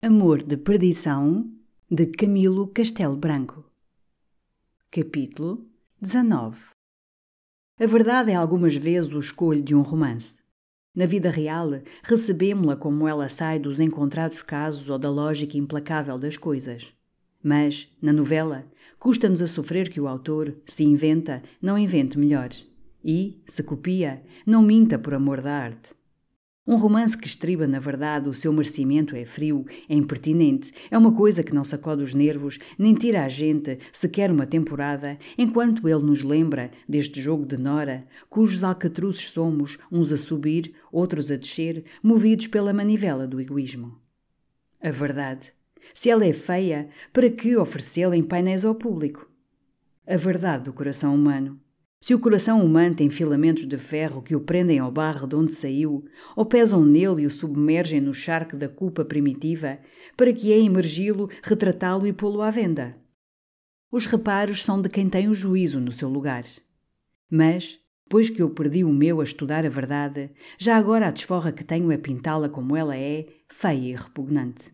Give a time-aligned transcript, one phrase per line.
[0.00, 1.50] Amor de Perdição,
[1.90, 3.64] de Camilo Castelo Branco.
[4.92, 5.66] Capítulo
[6.00, 6.56] 19
[7.80, 10.38] A verdade é algumas vezes o escolho de um romance.
[10.94, 16.36] Na vida real, recebemo-la como ela sai dos encontrados casos ou da lógica implacável das
[16.36, 16.86] coisas.
[17.42, 18.70] Mas, na novela,
[19.00, 22.64] custa-nos a sofrer que o autor, se inventa, não invente melhores.
[23.04, 25.97] E, se copia, não minta por amor da arte.
[26.68, 31.10] Um romance que estriba, na verdade, o seu merecimento é frio, é impertinente, é uma
[31.10, 36.02] coisa que não sacode os nervos, nem tira a gente, sequer uma temporada, enquanto ele
[36.02, 41.84] nos lembra deste jogo de Nora, cujos alcatruzes somos, uns a subir, outros a descer,
[42.02, 43.98] movidos pela manivela do egoísmo.
[44.78, 45.50] A verdade.
[45.94, 49.26] Se ela é feia, para que oferecê-la em painéis ao público?
[50.06, 51.58] A verdade do coração humano.
[52.00, 55.52] Se o coração humano tem filamentos de ferro que o prendem ao barro de onde
[55.52, 56.04] saiu,
[56.36, 59.78] ou pesam nele e o submergem no charque da culpa primitiva,
[60.16, 62.96] para que é emergi-lo, retratá-lo e pô-lo à venda.
[63.90, 66.44] Os reparos são de quem tem o juízo no seu lugar.
[67.30, 71.52] Mas, pois que eu perdi o meu a estudar a verdade, já agora a desforra
[71.52, 74.72] que tenho é pintá-la como ela é, feia e repugnante.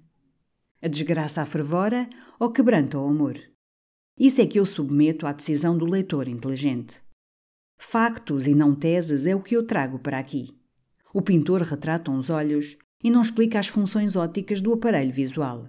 [0.83, 2.09] A desgraça a fervora
[2.39, 3.39] ou quebranta o amor.
[4.19, 7.04] Isso é que eu submeto à decisão do leitor inteligente.
[7.87, 10.53] Factos e não teses é o que eu trago para aqui.
[11.13, 15.69] O pintor retrata uns olhos e não explica as funções ópticas do aparelho visual.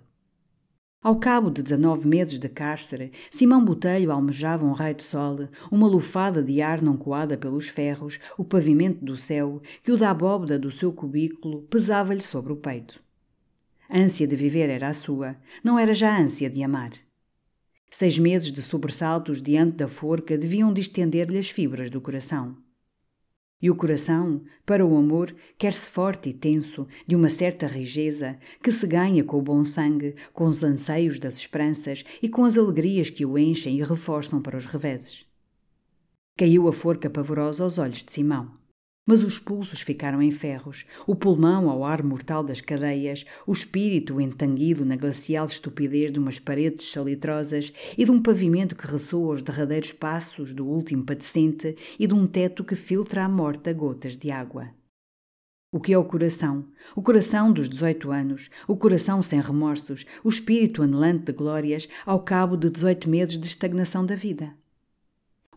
[1.04, 5.88] Ao cabo de 19 meses de cárcere, Simão Botelho almejava um raio de sol, uma
[5.88, 10.58] lufada de ar não coada pelos ferros, o pavimento do céu, que o da abóbada
[10.58, 13.00] do seu cubículo pesava-lhe sobre o peito.
[13.88, 16.92] A ânsia de viver era a sua, não era já a ânsia de amar.
[17.90, 22.58] Seis meses de sobressaltos diante da forca deviam distender-lhe as fibras do coração.
[23.62, 28.72] E o coração, para o amor, quer-se forte e tenso, de uma certa rigeza, que
[28.72, 33.10] se ganha com o bom sangue, com os anseios das esperanças e com as alegrias
[33.10, 35.26] que o enchem e reforçam para os reveses.
[36.38, 38.65] Caiu a forca pavorosa aos olhos de Simão.
[39.06, 44.20] Mas os pulsos ficaram em ferros, o pulmão ao ar mortal das cadeias, o espírito
[44.20, 49.44] entanguido na glacial estupidez de umas paredes salitrosas e de um pavimento que ressoa aos
[49.44, 54.18] derradeiros passos do último padecente e de um teto que filtra à morte a gotas
[54.18, 54.74] de água.
[55.72, 56.66] O que é o coração?
[56.96, 62.24] O coração dos 18 anos, o coração sem remorsos, o espírito anelante de glórias ao
[62.24, 64.56] cabo de 18 meses de estagnação da vida.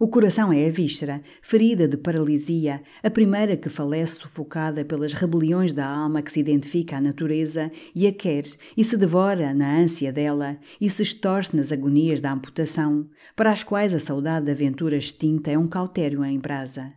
[0.01, 5.73] O coração é a víscera, ferida de paralisia, a primeira que falece sufocada pelas rebeliões
[5.73, 8.45] da alma que se identifica à natureza e a quer
[8.77, 13.65] e se devora na ânsia dela e se estorce nas agonias da amputação, para as
[13.65, 16.93] quais a saudade da aventura extinta é um cautério em brasa.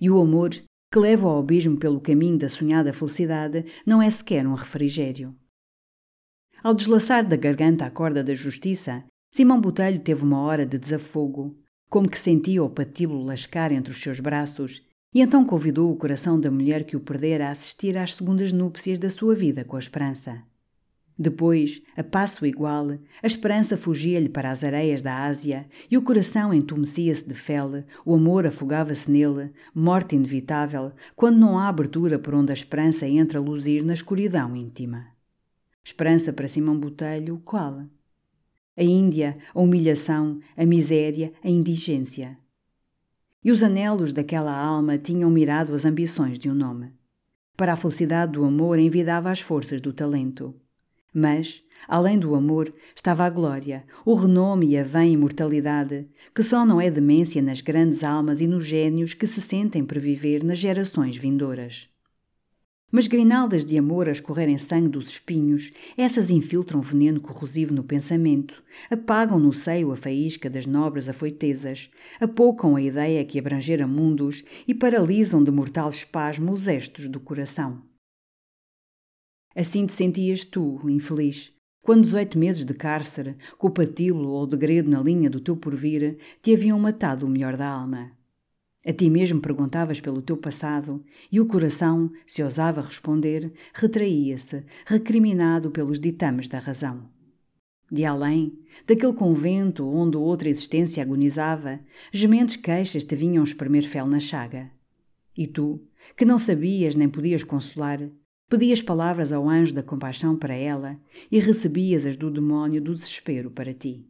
[0.00, 4.46] E o amor, que leva ao abismo pelo caminho da sonhada felicidade, não é sequer
[4.46, 5.34] um refrigério.
[6.62, 11.58] Ao deslaçar da garganta a corda da justiça, Simão Botelho teve uma hora de desafogo
[11.88, 16.38] como que sentia o patíbulo lascar entre os seus braços, e então convidou o coração
[16.38, 19.78] da mulher que o perdera a assistir às segundas núpcias da sua vida com a
[19.78, 20.42] esperança.
[21.18, 26.54] Depois, a passo igual, a esperança fugia-lhe para as areias da Ásia e o coração
[26.54, 32.52] entumecia-se de fel, o amor afogava-se nele, morte inevitável, quando não há abertura por onde
[32.52, 35.06] a esperança entra a luzir na escuridão íntima.
[35.82, 37.82] Esperança para Simão Botelho, qual?
[38.78, 42.38] A Índia, a humilhação, a miséria, a indigência.
[43.44, 46.92] E os anelos daquela alma tinham mirado as ambições de um nome.
[47.56, 50.54] Para a felicidade do amor envidava as forças do talento.
[51.12, 56.64] Mas, além do amor, estava a glória, o renome e a vã imortalidade, que só
[56.64, 61.16] não é demência nas grandes almas e nos gênios que se sentem previver nas gerações
[61.16, 61.88] vindouras.
[62.90, 68.62] Mas grinaldas de amor a escorrerem sangue dos espinhos, essas infiltram veneno corrosivo no pensamento,
[68.90, 74.74] apagam no seio a faísca das nobres afoitezas, apocam a ideia que abrangera mundos e
[74.74, 77.82] paralisam de mortal espasmo os estos do coração.
[79.54, 81.52] Assim te sentias tu, infeliz,
[81.82, 86.54] quando dezoito meses de cárcere, com o ou degredo na linha do teu porvir, te
[86.54, 88.17] haviam matado o melhor da alma.
[88.88, 95.70] A ti mesmo perguntavas pelo teu passado e o coração, se ousava responder, retraía-se, recriminado
[95.70, 97.06] pelos ditames da razão.
[97.92, 101.80] De além, daquele convento onde outra existência agonizava,
[102.10, 104.70] gementes queixas te vinham espremer fel na chaga.
[105.36, 105.82] E tu,
[106.16, 108.00] que não sabias nem podias consolar,
[108.48, 110.98] pedias palavras ao anjo da compaixão para ela
[111.30, 114.06] e recebias as do demónio do desespero para ti.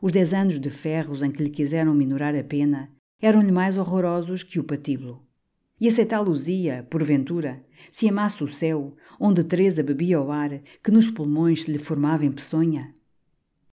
[0.00, 2.93] Os dez anos de ferros em que lhe quiseram minorar a pena
[3.26, 5.24] eram-lhe mais horrorosos que o patíbulo.
[5.80, 11.64] E aceitá-los-ia, porventura, se amasse o céu, onde Teresa bebia o ar que nos pulmões
[11.64, 12.94] se lhe formava em peçonha?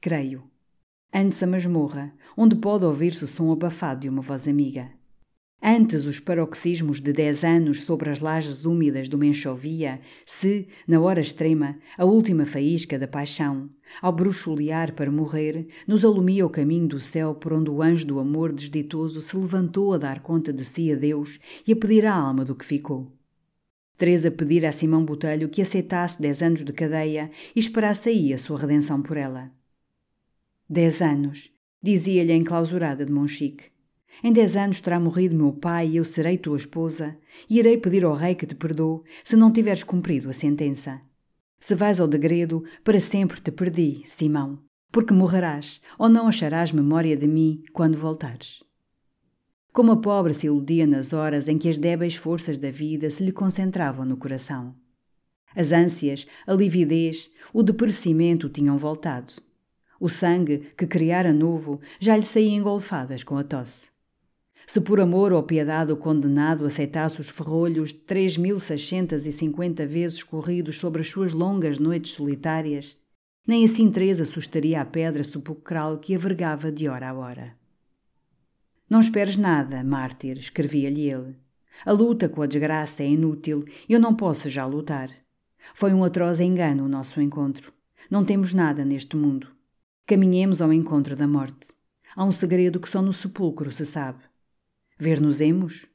[0.02, 0.50] Creio.
[1.14, 4.90] Antes a masmorra, onde pode ouvir-se o som abafado de uma voz amiga.
[5.68, 11.20] Antes os paroxismos de dez anos sobre as lajes úmidas do Menchovia, se, na hora
[11.20, 13.68] extrema, a última faísca da paixão,
[14.00, 18.20] ao bruxulear para morrer, nos alumia o caminho do céu por onde o anjo do
[18.20, 22.14] amor desditoso se levantou a dar conta de si a Deus e a pedir a
[22.14, 23.12] alma do que ficou.
[23.98, 28.38] Teresa pedira a Simão Botelho que aceitasse dez anos de cadeia e esperasse aí a
[28.38, 29.52] sua redenção por ela.
[30.70, 31.52] Dez anos,
[31.82, 33.74] dizia-lhe a enclausurada de Monchique.
[34.24, 37.18] Em dez anos terá morrido meu pai e eu serei tua esposa,
[37.50, 41.02] e irei pedir ao rei que te perdoe se não tiveres cumprido a sentença.
[41.60, 44.60] Se vais ao degredo, para sempre te perdi, Simão,
[44.92, 48.64] porque morrerás, ou não acharás memória de mim quando voltares.
[49.74, 53.24] Como a pobre se iludia nas horas em que as débeis forças da vida se
[53.24, 54.74] lhe concentravam no coração.
[55.54, 59.34] As ânsias, a lividez, o deperecimento tinham voltado.
[60.00, 63.95] O sangue, que criara novo, já lhe saía engolfadas com a tosse.
[64.68, 69.86] Se por amor ou piedade o condenado aceitasse os ferrolhos três mil seiscentas e cinquenta
[69.86, 72.98] vezes corridos sobre as suas longas noites solitárias,
[73.48, 77.56] nem assim Teresa sustaria a pedra sepulcral que a vergava de hora a hora.
[78.90, 81.36] Não esperes nada, mártir, escrevia-lhe ele.
[81.86, 85.10] A luta com a desgraça é inútil eu não posso já lutar.
[85.74, 87.74] Foi um atroz engano o nosso encontro.
[88.10, 89.48] Não temos nada neste mundo.
[90.06, 91.74] Caminhemos ao encontro da morte.
[92.16, 94.20] Há um segredo que só no sepulcro se sabe.
[94.98, 95.88] Ver-nos-emos?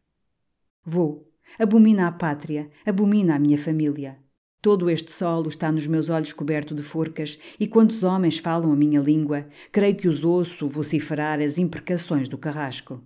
[0.84, 1.32] Vou.
[1.58, 4.18] Abomina a pátria, abomina a minha família.
[4.62, 8.76] Todo este solo está nos meus olhos coberto de forcas, e quantos homens falam a
[8.76, 13.02] minha língua, creio que os ouço vociferar as imprecações do carrasco.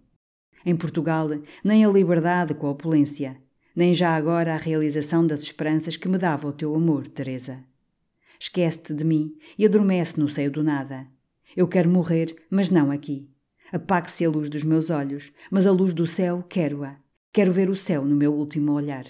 [0.67, 1.29] Em Portugal,
[1.63, 3.37] nem a liberdade com a opulência,
[3.75, 7.63] nem já agora a realização das esperanças que me dava o teu amor, Teresa.
[8.39, 11.07] Esquece-te de mim e adormece no seio do nada.
[11.57, 13.29] Eu quero morrer, mas não aqui.
[13.73, 16.97] Apague-se a luz dos meus olhos, mas a luz do céu quero-a.
[17.33, 19.07] Quero ver o céu no meu último olhar.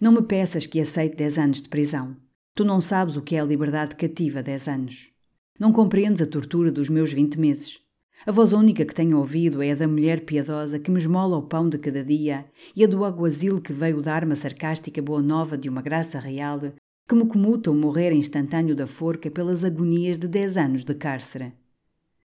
[0.00, 2.16] Não me peças que aceite dez anos de prisão.
[2.54, 5.10] Tu não sabes o que é a liberdade cativa dez anos.
[5.58, 7.80] Não compreendes a tortura dos meus vinte meses.
[8.26, 11.42] A voz única que tenho ouvido é a da mulher piedosa que me esmola o
[11.42, 15.58] pão de cada dia e a do aguazil que veio dar-me a sarcástica boa nova
[15.58, 16.60] de uma graça real
[17.08, 21.52] que me comuta o morrer instantâneo da forca pelas agonias de dez anos de cárcere.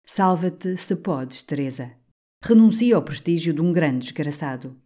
[0.08, 1.90] Salva-te se podes, Teresa.
[2.40, 4.76] Renuncia ao prestígio de um grande desgraçado.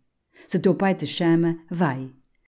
[0.46, 2.06] Se teu pai te chama, vai.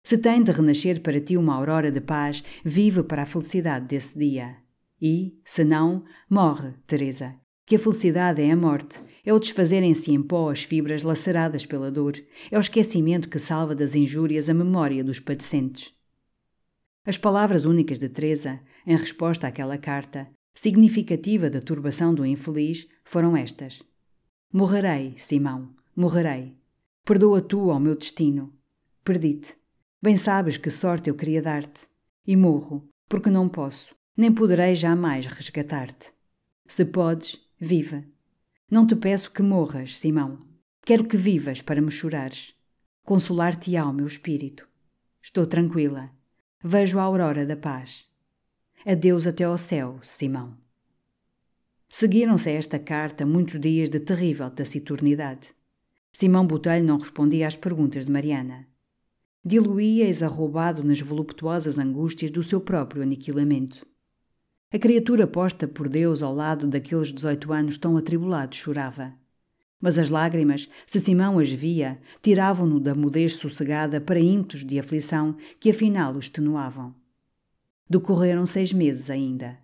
[0.02, 4.18] Se tem de renascer para ti uma aurora de paz, vive para a felicidade desse
[4.18, 4.56] dia.
[5.02, 7.36] E, se não, morre, Teresa.
[7.66, 11.92] Que a felicidade é a morte, é o desfazerem-se em pó as fibras laceradas pela
[11.92, 12.14] dor,
[12.50, 15.94] é o esquecimento que salva das injúrias a memória dos padecentes.
[17.06, 23.36] As palavras únicas de Teresa, em resposta àquela carta, significativa da turbação do infeliz, foram
[23.36, 23.82] estas:
[24.52, 26.56] Morrerei, Simão, morrerei.
[27.04, 28.54] Perdoa tu ao meu destino.
[29.04, 29.56] Perdi-te.
[30.02, 31.88] Bem sabes que sorte eu queria dar-te.
[32.26, 36.14] E morro, porque não posso, nem poderei jamais resgatar-te.
[36.66, 38.04] Se podes, viva.
[38.70, 40.40] Não te peço que morras, Simão.
[40.86, 42.54] Quero que vivas para me chorares.
[43.04, 44.68] Consolar-te-á o meu espírito.
[45.22, 46.12] Estou tranquila.
[46.64, 48.06] Vejo a aurora da paz.
[48.86, 50.58] Adeus até ao céu, Simão.
[51.88, 55.56] Seguiram-se a esta carta muitos dias de terrível taciturnidade.
[56.12, 58.68] Simão Botelho não respondia às perguntas de Mariana.
[59.46, 63.88] Diluía exarrobado nas voluptuosas angústias do seu próprio aniquilamento.
[64.70, 69.14] A criatura posta por Deus ao lado daqueles dezoito anos tão atribulados chorava.
[69.80, 75.38] Mas as lágrimas, se Simão as via, tiravam-no da mudez sossegada para ímpetos de aflição
[75.58, 76.94] que afinal o extenuavam.
[77.90, 79.58] Decorreram seis meses ainda.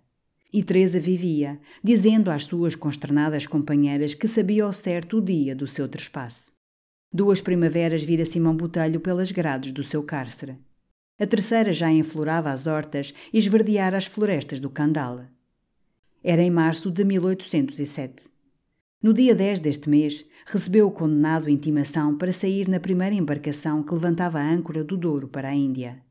[0.52, 5.66] E Teresa vivia, dizendo às suas consternadas companheiras que sabia ao certo o dia do
[5.66, 6.50] seu trespasse.
[7.12, 10.58] Duas primaveras vira Simão Botelho pelas grades do seu cárcere.
[11.18, 15.24] A terceira já enflorava as hortas e esverdeara as florestas do Candal.
[16.22, 18.28] Era em março de 1807.
[19.02, 23.94] No dia 10 deste mês, recebeu o condenado intimação para sair na primeira embarcação que
[23.94, 26.02] levantava a âncora do Douro para a Índia.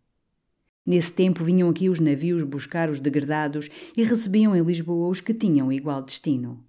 [0.89, 5.35] Nesse tempo vinham aqui os navios buscar os degradados e recebiam em Lisboa os que
[5.35, 6.65] tinham igual destino.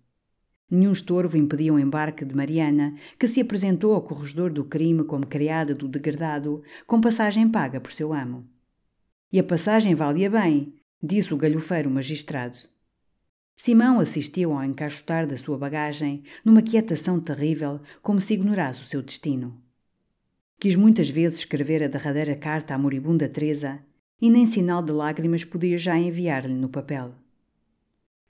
[0.70, 5.26] Nenhum estorvo impedia o embarque de Mariana, que se apresentou ao corregedor do crime como
[5.26, 8.46] criada do degradado, com passagem paga por seu amo.
[9.32, 12.58] E a passagem valia bem, disse o galhofeiro magistrado.
[13.56, 19.00] Simão assistiu ao encaixotar da sua bagagem, numa quietação terrível, como se ignorasse o seu
[19.00, 19.58] destino.
[20.58, 23.80] Quis muitas vezes escrever a derradeira carta à moribunda Teresa,
[24.20, 27.14] e nem sinal de lágrimas podia já enviar-lhe no papel.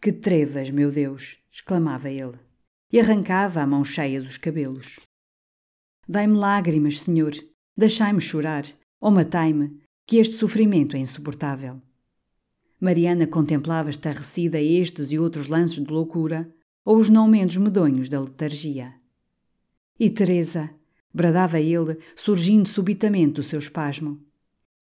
[0.00, 1.38] Que trevas, meu Deus!
[1.52, 2.38] exclamava ele,
[2.92, 5.00] e arrancava a mão cheia dos cabelos.
[6.08, 7.32] Dai-me lágrimas, senhor,
[7.76, 8.64] deixai-me chorar,
[9.00, 11.80] ou matai-me, que este sofrimento é insuportável.
[12.80, 16.50] Mariana contemplava estarrecida estes e outros lances de loucura,
[16.84, 18.94] ou os não menos medonhos da letargia.
[19.98, 20.70] E Teresa,
[21.12, 24.18] bradava ele, surgindo subitamente do seu espasmo.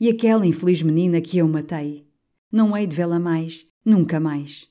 [0.00, 2.07] E aquela infeliz menina que eu matei?
[2.52, 4.69] Não hei de vê-la mais, nunca mais.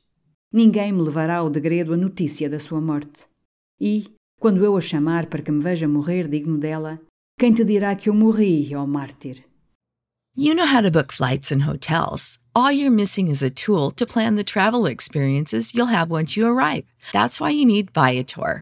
[0.52, 3.26] Ninguém me levará ao degredo a notícia da sua morte.
[3.80, 4.06] E,
[4.40, 7.02] quando eu a chamar para que me veja morrer digno dela,
[7.38, 9.44] quem te dirá que eu morri, ó mártir?
[10.34, 12.40] You know how to book flights and hotels.
[12.56, 16.48] All you're missing is a tool to plan the travel experiences you'll have once you
[16.48, 16.86] arrive.
[17.12, 18.62] That's why you need Viator.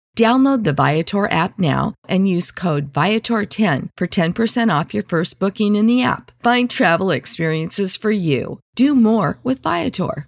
[0.17, 5.75] Download the Viator app now and use code Viator10 for 10% off your first booking
[5.75, 6.31] in the app.
[6.43, 8.59] Find travel experiences for you.
[8.75, 10.27] Do more with Viator.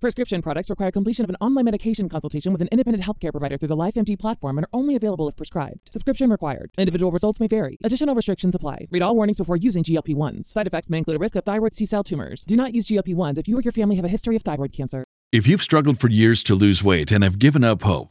[0.00, 3.68] Prescription products require completion of an online medication consultation with an independent healthcare provider through
[3.68, 5.90] the LifeMD platform and are only available if prescribed.
[5.90, 6.70] Subscription required.
[6.76, 7.78] Individual results may vary.
[7.84, 8.86] Additional restrictions apply.
[8.90, 10.44] Read all warnings before using GLP 1s.
[10.46, 12.44] Side effects may include a risk of thyroid C cell tumors.
[12.44, 14.74] Do not use GLP 1s if you or your family have a history of thyroid
[14.74, 15.06] cancer.
[15.32, 18.10] If you've struggled for years to lose weight and have given up hope,